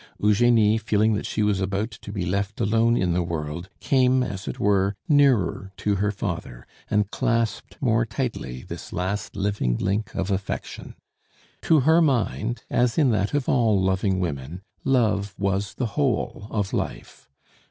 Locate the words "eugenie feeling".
0.19-1.13